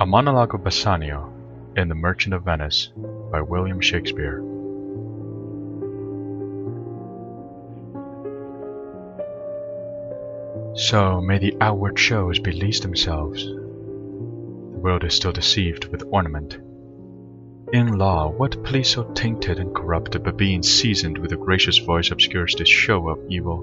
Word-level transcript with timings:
A 0.00 0.06
Monologue 0.06 0.54
of 0.54 0.64
Bassanio 0.64 1.30
in 1.76 1.90
The 1.90 1.94
Merchant 1.94 2.32
of 2.32 2.44
Venice 2.44 2.88
by 3.30 3.42
William 3.42 3.82
Shakespeare. 3.82 4.40
So 10.74 11.20
may 11.20 11.36
the 11.36 11.54
outward 11.60 11.98
shows 11.98 12.38
belease 12.38 12.80
themselves. 12.80 13.44
The 13.44 14.78
world 14.80 15.04
is 15.04 15.12
still 15.12 15.32
deceived 15.32 15.88
with 15.88 16.08
ornament. 16.10 16.54
In 17.74 17.98
law, 17.98 18.30
what 18.30 18.64
plea 18.64 18.84
so 18.84 19.02
tainted 19.12 19.58
and 19.58 19.74
corrupted, 19.74 20.24
but 20.24 20.38
being 20.38 20.62
seasoned 20.62 21.18
with 21.18 21.32
a 21.32 21.36
gracious 21.36 21.76
voice 21.76 22.10
obscures 22.10 22.54
this 22.54 22.70
show 22.70 23.06
of 23.10 23.18
evil? 23.28 23.60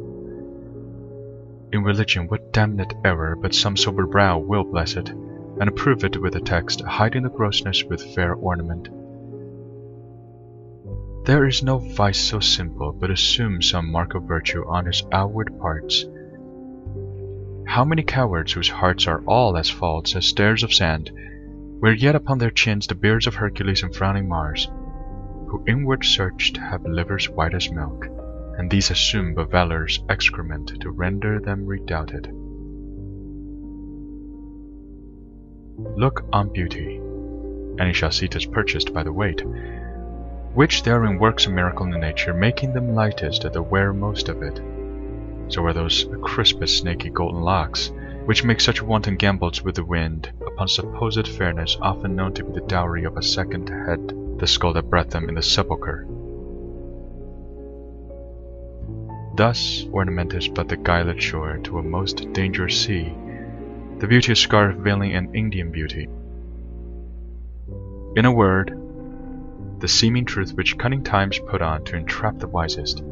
In 1.74 1.82
religion, 1.84 2.28
what 2.28 2.54
damned 2.54 2.94
error, 3.04 3.36
but 3.36 3.56
some 3.56 3.76
sober 3.76 4.06
brow 4.06 4.38
will 4.38 4.64
bless 4.64 4.98
it, 4.98 5.12
and 5.60 5.76
prove 5.76 6.04
it 6.04 6.22
with 6.22 6.36
a 6.36 6.40
text, 6.40 6.82
hiding 6.82 7.24
the 7.24 7.30
grossness 7.30 7.84
with 7.84 8.14
fair 8.16 8.34
ornament? 8.34 8.90
There 11.26 11.46
is 11.46 11.62
no 11.62 11.80
vice 11.80 12.20
so 12.20 12.40
simple, 12.40 12.94
but 12.94 13.12
assumes 13.12 13.70
some 13.70 13.92
mark 13.92 14.16
of 14.16 14.24
virtue 14.24 14.64
on 14.66 14.88
its 14.88 15.04
outward 15.12 15.60
parts. 15.60 16.06
How 17.66 17.84
many 17.84 18.04
cowards 18.04 18.54
whose 18.54 18.70
hearts 18.70 19.08
are 19.08 19.22
all 19.26 19.58
as 19.58 19.70
false 19.70 20.16
as 20.16 20.26
stairs 20.26 20.64
of 20.64 20.74
sand, 20.74 21.12
wear 21.82 21.92
yet 21.92 22.16
upon 22.16 22.38
their 22.38 22.50
chins 22.50 22.88
the 22.88 22.96
beards 22.96 23.28
of 23.28 23.36
Hercules 23.36 23.84
and 23.84 23.94
frowning 23.94 24.30
Mars, 24.30 24.70
who 25.48 25.64
inward 25.68 26.06
searched 26.06 26.58
have 26.58 26.86
livers 26.86 27.30
white 27.30 27.54
as 27.54 27.70
milk, 27.70 28.08
and 28.58 28.72
these 28.72 28.90
assume 28.90 29.34
but 29.34 29.52
valor's 29.52 30.02
excrement 30.10 30.80
to 30.82 30.92
render 30.92 31.40
them 31.40 31.66
redoubted. 31.66 32.34
Look 35.78 36.26
on 36.34 36.50
beauty, 36.50 36.96
and 36.98 37.88
you 37.88 37.94
shall 37.94 38.10
see 38.10 38.28
'tis 38.28 38.48
purchased 38.48 38.96
by 38.96 39.04
the 39.04 39.14
weight, 39.14 39.44
which 40.56 40.82
therein 40.82 41.20
works 41.20 41.46
a 41.46 41.52
miracle 41.52 41.86
in 41.86 42.02
nature, 42.02 42.34
making 42.34 42.74
them 42.74 42.96
lightest 42.96 43.44
that 43.44 43.62
wear 43.62 43.94
most 43.94 44.28
of 44.28 44.42
it. 44.42 44.60
So 45.50 45.64
are 45.66 45.74
those 45.74 46.08
crispest 46.24 46.80
snaky 46.80 47.12
golden 47.12 47.42
locks, 47.42 47.92
which 48.26 48.44
make 48.44 48.60
such 48.60 48.82
wanton 48.82 49.18
gambols 49.18 49.62
with 49.62 49.76
the 49.76 49.86
wind, 49.86 50.32
upon 50.42 50.68
supposed 50.68 51.28
fairness 51.28 51.78
often 51.80 52.16
known 52.16 52.34
to 52.34 52.44
be 52.44 52.54
the 52.54 52.66
dowry 52.66 53.04
of 53.04 53.16
a 53.16 53.22
second 53.22 53.70
head, 53.70 54.40
the 54.40 54.48
skull 54.48 54.74
that 54.74 54.90
bred 54.90 55.12
them 55.12 55.30
in 55.30 55.36
the 55.36 55.44
sepulchre. 55.44 56.08
Thus 59.36 59.86
ornament 59.92 60.34
is 60.34 60.48
but 60.48 60.70
the 60.70 60.78
guilet 60.78 61.22
shore 61.22 61.58
to 61.66 61.78
a 61.78 61.84
most 61.84 62.34
dangerous 62.34 62.82
sea, 62.82 63.14
the 64.00 64.08
beauty 64.08 64.32
of 64.32 64.38
scarf 64.38 64.76
veiling 64.76 65.14
an 65.14 65.34
Indian 65.34 65.72
beauty. 65.72 66.08
In 68.16 68.26
a 68.26 68.32
word, 68.32 68.80
the 69.80 69.88
seeming 69.88 70.26
truth 70.26 70.54
which 70.54 70.78
cunning 70.78 71.04
times 71.04 71.40
put 71.40 71.64
on 71.64 71.84
to 71.86 71.96
entrap 71.96 72.38
the 72.38 72.48
wisest. 72.48 73.04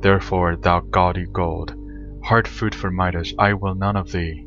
Therefore, 0.00 0.56
thou 0.56 0.80
gaudy 0.80 1.26
gold, 1.26 1.74
hard 2.22 2.48
food 2.48 2.74
for 2.74 2.90
Midas, 2.90 3.34
I 3.38 3.52
will 3.52 3.74
none 3.74 3.96
of 3.96 4.10
thee, 4.10 4.46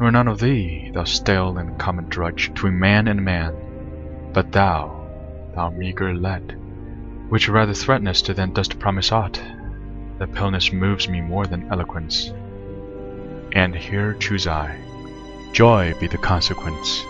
nor 0.00 0.10
none 0.10 0.28
of 0.28 0.40
thee, 0.40 0.90
thou 0.94 1.04
stale 1.04 1.58
and 1.58 1.78
common 1.78 2.08
drudge 2.08 2.48
between 2.48 2.78
man 2.78 3.08
and 3.08 3.24
man, 3.24 3.54
but 4.32 4.52
thou, 4.52 5.06
thou 5.54 5.68
meagre 5.70 6.14
lead, 6.14 6.58
which 7.28 7.48
rather 7.48 7.74
threatenest 7.74 8.34
than 8.34 8.52
dost 8.52 8.78
promise 8.78 9.12
aught. 9.12 9.42
The 10.18 10.26
paleness 10.26 10.72
moves 10.72 11.10
me 11.10 11.20
more 11.20 11.46
than 11.46 11.70
eloquence, 11.70 12.32
and 13.56 13.74
here 13.74 14.12
choose 14.12 14.46
I. 14.46 14.78
Joy 15.52 15.94
be 15.98 16.08
the 16.08 16.18
consequence. 16.18 17.02